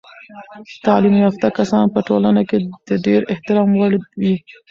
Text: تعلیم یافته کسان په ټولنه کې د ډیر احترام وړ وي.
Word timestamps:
تعلیم 0.85 1.15
یافته 1.23 1.47
کسان 1.57 1.85
په 1.95 1.99
ټولنه 2.07 2.41
کې 2.49 2.57
د 2.87 2.89
ډیر 3.05 3.21
احترام 3.33 3.69
وړ 3.79 3.91
وي. 4.21 4.35